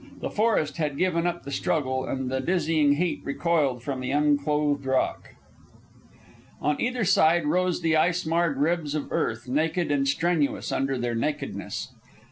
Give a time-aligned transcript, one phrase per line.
[0.19, 4.83] The forest had given up the struggle, and the dizzying heat recoiled from the unclothed
[4.83, 5.35] rock.
[6.59, 11.13] On either hand rose the ice marred ribs of earth, naked and strenuous in their
[11.13, 11.89] nakedness.